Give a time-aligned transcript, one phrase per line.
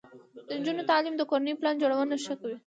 [0.47, 2.57] د نجونو تعلیم د کورنۍ پلان جوړونه ښه کوي.